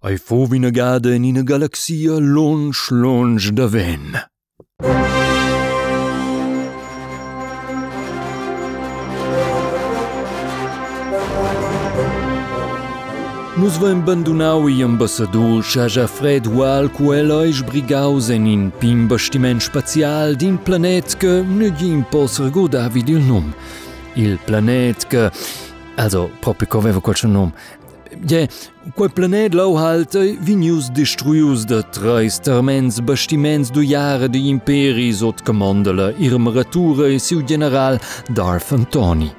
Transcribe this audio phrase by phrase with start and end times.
[0.00, 4.16] Ei fo wiener Gaden ine Galaxie lonch lonch der wenn.
[13.56, 21.42] Nus wem Bandunaui ambassador Chaja Fred Wal kuelleich Brigausen in Pim bestiment spazial din planetke
[21.42, 23.52] ne gin posser go David il nom.
[24.14, 25.32] Il planetke,
[25.96, 27.52] also propikowewer kolschen nom
[28.26, 28.46] Je,
[28.96, 35.44] quei planet lau halte vinius destruius de treis termens bastiments du jare di imperi sot
[35.46, 38.00] comandala irm ratura e siu general
[38.34, 39.30] Darth Antoni.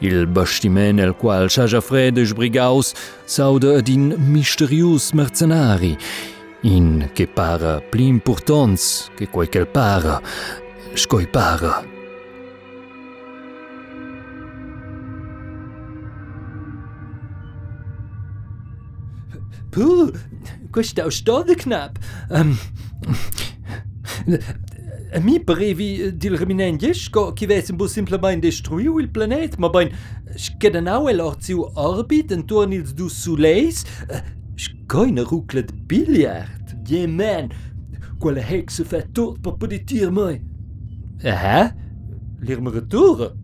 [0.00, 2.94] Il bastiment el qual Shaja Fred es brigaus
[3.26, 5.96] sauda ad in misterius mercenari,
[6.62, 10.20] in che para pli importants che quel che para,
[10.94, 11.99] scoi para.
[19.70, 20.12] Puh,
[20.70, 21.98] questa storia knap.
[22.30, 22.56] Um,
[25.20, 29.90] mi parevi dil reminengesco che vesen bu simplement destruiu il planet, ma bain
[30.36, 33.84] skedanau el orziu orbit entorn ils du soleis,
[34.56, 36.76] scoina ruclet biliard.
[36.88, 37.50] Yeah man,
[38.18, 40.40] quella hexe fa tot per poder tir mai.
[41.22, 41.70] Eh?
[42.40, 43.30] L'irmeratura?
[43.30, 43.39] Yeah man,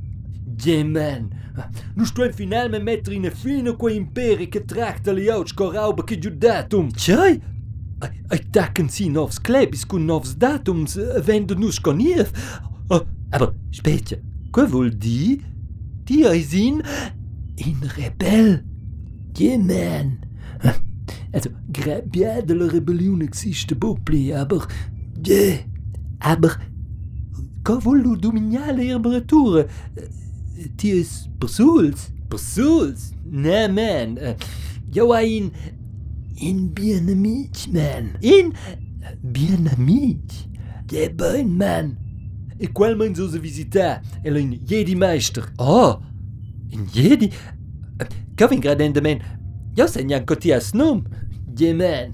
[1.95, 6.91] nu stuem finalmente mettere in fine quei imperi che tracta li auts corauba che giudatum.
[6.91, 7.41] Tjai?
[8.29, 12.31] Ai tacken si novs klebis kun novs datums wenn du nus konief.
[12.89, 14.21] Oh, aber spetje,
[14.53, 15.41] que vuol di?
[16.05, 16.83] Di eis in
[17.57, 18.63] in rebel.
[19.39, 20.19] Yeah man.
[21.33, 24.67] Also, grabia de la rebellion existe bopli, aber
[25.27, 25.59] yeah,
[26.21, 26.57] aber
[27.67, 29.65] Ka vuol lu dominiale irberatura?
[30.57, 32.13] die ist Brussels.
[32.29, 33.13] Brussels?
[33.25, 34.17] Ne, man.
[34.17, 34.37] Äh,
[34.93, 35.53] Joain
[36.37, 38.17] in Vietnamese, man.
[38.21, 38.53] In
[39.23, 40.49] Vietnamese.
[40.87, 41.97] Que bem, man.
[42.59, 44.03] E qual mãe ousa visitar?
[44.25, 45.53] Ela em Jedi Meister.
[45.59, 45.99] Oh,
[46.71, 47.31] em Jedi?
[48.37, 49.19] Que vem gradando, man.
[49.77, 51.05] Eu sei nem que tinha esse nome.
[51.59, 52.13] Yeah, man.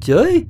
[0.00, 0.48] Que?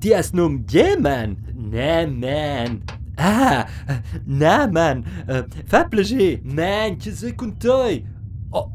[0.00, 1.36] Tinha esse nome, yeah, man.
[1.54, 2.80] Né, man.
[3.16, 3.94] Ah, euh,
[4.26, 6.38] na man, oh, euh, fa plaisir.
[6.44, 8.04] Man, qu'est-ce qu'on t'aille
[8.52, 8.66] Oh,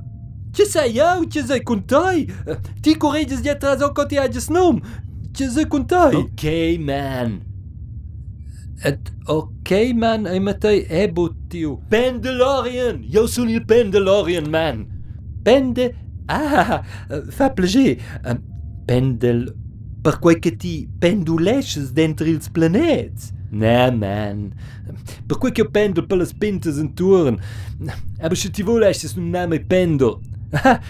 [0.53, 2.28] qu'est-ce qu'il y a ou qu'est-ce qu'on t'aille
[2.81, 3.53] T'y courais des des
[4.50, 4.79] noms
[6.13, 6.47] Ok,
[6.79, 7.40] man.
[9.28, 10.88] Ok, man, et ma e taille.
[11.90, 14.85] Pendelorian, yo sou le Pendelorian, man.
[15.44, 15.91] Pende,
[16.28, 16.81] ah,
[17.12, 17.97] euh, fa plaisir.
[18.25, 18.35] Euh,
[18.88, 19.53] Pendel,
[20.03, 23.34] pourquoi que tu pendulèches d'entre les planètes?
[23.51, 24.53] Nee, man.
[25.25, 27.38] Per cui che pendel per le spinte in turn.
[28.17, 29.66] E se ti vuole, è un nome
[30.53, 30.81] Ah,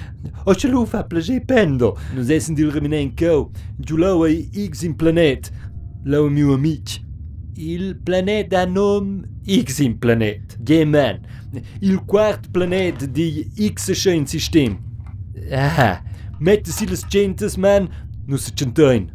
[0.45, 1.93] o ce lo fa piacere pendel.
[2.13, 3.49] Non sei sentito rimanere in cow.
[3.77, 5.51] Giù là è X in planet.
[6.03, 6.91] Là è mio amico.
[7.55, 10.57] Il planeta nome X in planet.
[10.67, 11.19] Yeah, man.
[11.79, 14.79] Il quarto planeta di X c'è in sistema.
[15.51, 16.01] Ah,
[16.39, 17.87] mettesi le centes, man,
[18.25, 19.11] non si centoin.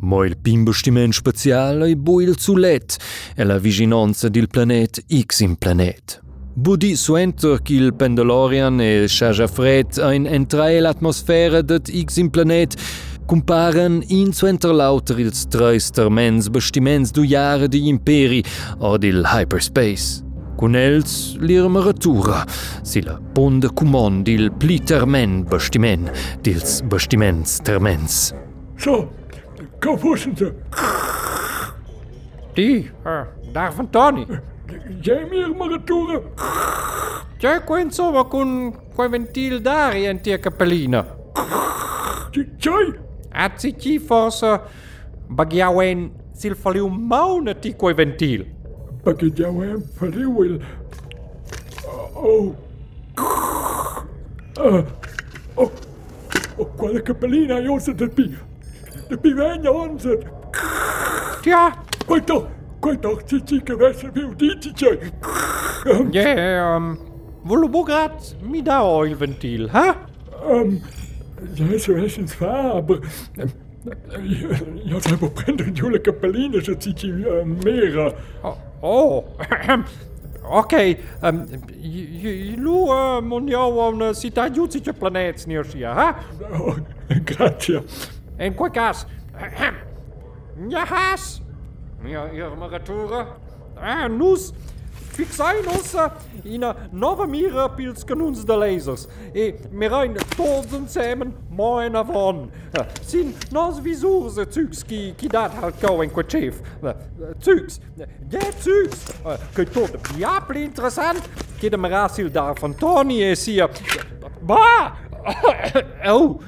[0.00, 2.96] Mo il pimbastiment spazial ei bu il zulet
[3.34, 6.20] e la viginanza dil planet X in planet.
[6.54, 12.76] Budi suenter qu'il Pendolorian e Chaja Fred ein entrae l'atmosfera dat X in planet
[13.26, 18.42] comparen in suenter lauter ils treis termens bastiments du jahre di imperi
[18.78, 20.22] od il hyperspace.
[20.58, 22.44] Con els l'irmeratura,
[22.82, 26.10] si la ponda cumon dil pli termen bastiment,
[26.42, 28.32] dils bastiments termens.
[28.82, 29.06] Kom
[29.78, 30.54] Voorzitter.
[32.52, 33.20] Die, uh,
[33.52, 34.26] daar van Tony.
[35.00, 36.22] Jij meer maar toeren.
[37.38, 41.04] Jij kunt zomaar kun quentil daar in die kapeline.
[42.56, 42.94] Jij?
[43.28, 44.60] Het zit hier voor ze
[45.28, 48.44] bagjawen silfolium maune die quentil.
[49.02, 50.58] Bagjawen verriwil.
[52.14, 52.54] Oh.
[54.58, 54.82] Uh,
[55.54, 55.70] oh.
[56.56, 58.47] Oh, quella capellina, capelina se te pia.
[59.08, 60.18] De pi vegna onze.
[61.40, 61.72] Tja,
[62.06, 62.46] Kijk toch,
[62.80, 64.98] kijk toch, die zieke wessen wil die jij.
[66.10, 66.98] ja, um,
[67.70, 69.96] bograt mi da o il ventil, ha?
[70.50, 70.80] Um,
[71.54, 72.98] ja, zo is het waar, maar...
[73.36, 73.50] Um,
[74.84, 77.94] ja, ze hebben prendere jullie capelline, zo ziet je uh, meer...
[77.94, 78.10] Uh,
[78.80, 79.24] Oh,
[80.42, 80.72] ok,
[82.56, 82.86] lu
[83.22, 86.16] mon jau un sita giudice planets neosia, ha?
[86.52, 86.76] oh,
[88.54, 89.06] quel cas,
[90.70, 91.42] ja has,
[92.06, 93.26] ja, irmeratura,
[93.76, 94.52] ah, nus,
[95.18, 95.94] fixai-nos
[96.44, 102.44] in una nova mira pils canuns de lasers e mirain tots insieme moin avon.
[102.78, 106.60] Uh, sin nos visurs zugs qui, qui dat halt gau en quachef.
[106.82, 106.94] Uh,
[107.42, 107.80] zugs,
[108.62, 113.68] zugs, uh, che tot diapli interessant, che de merasil da van Tony e sia...
[114.40, 114.94] Bah!
[116.06, 116.38] oh!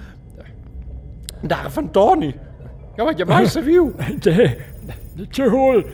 [1.40, 2.34] Daar van Tony.
[2.96, 3.94] Ja, wat je meisje viu.
[4.18, 4.56] Det,
[5.14, 5.84] det hål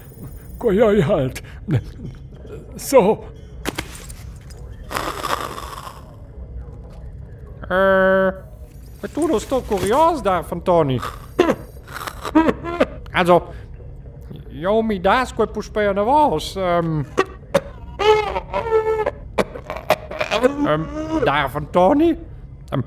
[0.59, 1.43] går jag i halt.
[2.77, 3.25] Så,
[7.67, 8.33] Eh,
[9.01, 11.01] maar toen was toch curieus daar van Tony.
[13.13, 13.43] also,
[14.49, 16.57] jo mi das quel puspea na vos.
[16.57, 17.07] Um,
[20.67, 20.87] um,
[21.25, 22.19] daar van Tony.
[22.71, 22.85] Um,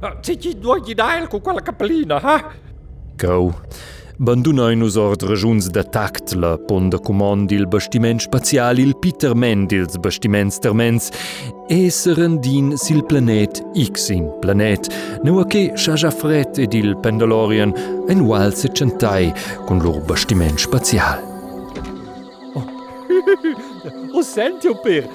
[0.00, 2.36] Ah, C'è chi doit gidare cu quella capellina, ha?
[2.36, 2.44] Eh?
[3.16, 3.54] Cau.
[4.16, 9.96] Bandunoi nus ordre giuns da tact la ponda comandi il bastiment spazial il Peter Mendels
[9.96, 11.08] bastiments termens
[11.68, 14.92] e serendin sil planet X in planet
[15.22, 17.72] nua che sciaja fret ed il Pendalorian
[18.08, 19.32] en walse centai
[19.64, 21.18] con lor bastiment spazial.
[22.52, 22.64] Oh,
[24.18, 25.08] oh senti, oh per,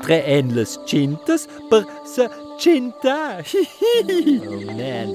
[0.00, 2.30] tre endles cintas per se
[2.64, 3.44] cinta.
[3.44, 5.08] oh man,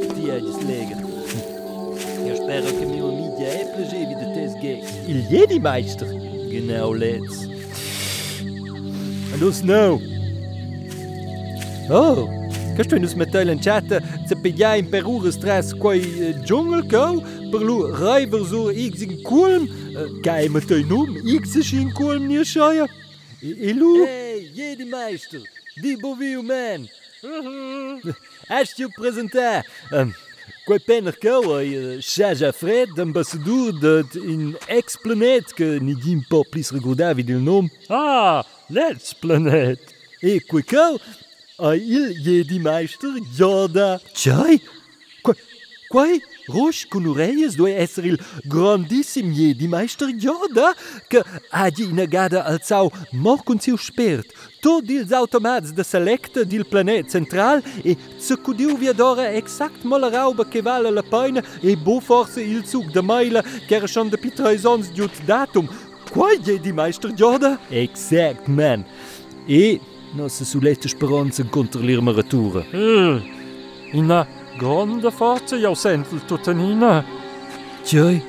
[0.00, 1.00] che ti hai slegen.
[2.26, 4.82] Io spero che mio media è piacere di te sgay.
[5.06, 6.08] Il Jedi Meister.
[6.48, 7.44] Genau, let's.
[9.32, 10.00] And us no.
[11.90, 12.28] Oh,
[12.74, 17.62] Questo nus metteilen chatta se pigliai in per ure stress quai uh, dschungel go per
[17.62, 22.44] lu reiver so x in kulm uh, gai mettei num x is in kulm nie
[22.44, 22.88] scheia
[23.38, 26.88] e, e lu Hey, jedi meister Di bovi men
[28.48, 29.62] Ast tu prezenta
[30.64, 36.22] Kwa pen ar kaou e chaj a fred d'ambassadour d'et in ex-planet ke ni gim
[36.30, 37.68] por plis regoda vid il nom.
[37.92, 39.92] Ah, l'ex-planet
[40.24, 40.96] E kwa kaou
[41.60, 43.98] a il ye di meister Yoda.
[44.14, 44.56] Tchai?
[45.22, 45.34] Kwa,
[45.90, 46.22] kwa e?
[46.48, 50.74] Roche Conureias do Esril grandissime di Meister Joda,
[51.08, 54.26] que hagi inagada al sau mor consiu spert,
[54.60, 60.44] tot ils automats de selecta dil planet central e secudiu viadora exact mo la rauba
[60.44, 64.92] che vale la peina e bo forse il zug de meila ch'era schon de pitreisons
[64.92, 65.68] diut datum.
[66.12, 67.58] Quai je di Meister Joda?
[67.70, 68.84] Exact, man.
[69.46, 69.80] E...
[70.12, 72.64] Nossa suletta speranza contra l'irma ratura.
[72.72, 73.18] Mm.
[73.94, 74.43] Ina...
[74.58, 77.02] Grande forze je sentil tutanina.
[77.84, 78.20] Tjoj,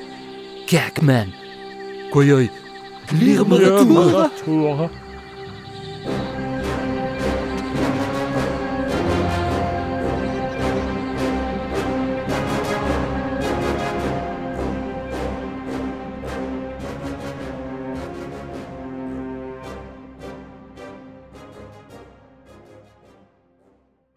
[0.68, 1.32] Kerkman.
[2.12, 2.48] Kojoj,
[3.12, 3.80] lirmaratura.
[3.80, 4.88] Lirmaratura.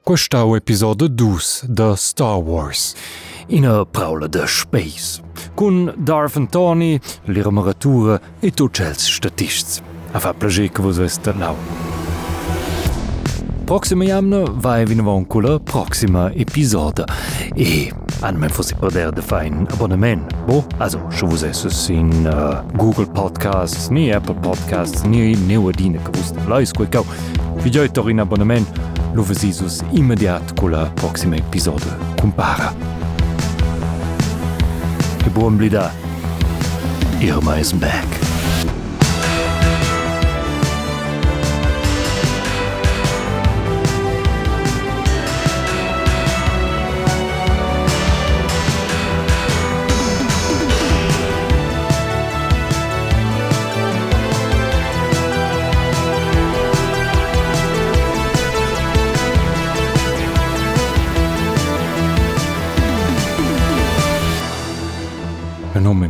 [0.10, 2.94] Costa o episodă dus de Star Wars.
[3.48, 5.22] Ina praula de space,
[5.54, 9.82] cun Darth Antoni, l'irmaratura e tot cels statists.
[10.12, 11.56] A fa plăje că vă zveste lau.
[13.64, 17.04] Proxima jamna vai vinavon cu la proxima episodă.
[17.56, 17.88] E
[18.22, 20.36] An mein Fossi Perder de Fein Abonnement.
[20.46, 26.36] Bo, also, schon was es in uh, Google Podcasts, nie Apple Podcasts, nie Neodine gewusst.
[26.48, 27.06] Leis, gut, gau.
[27.64, 28.68] Wie geht doch in Abonnement?
[29.14, 31.92] Lo vesisus immediat la proxima episodio.
[32.22, 32.74] Compara.
[35.26, 35.92] E buon blida.
[37.20, 38.08] Irma is back.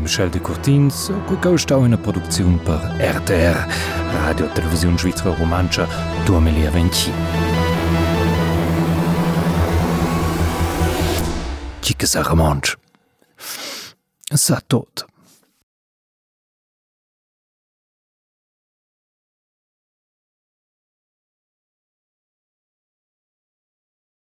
[0.09, 1.11] Michel de Courtins,
[1.57, 3.67] stau in Produktion per RTR,
[4.11, 5.87] Radio Televisione Svizzera Romancia
[6.25, 7.11] 2020.
[11.79, 12.75] Chique sa romanche.
[14.33, 15.05] Sa tot.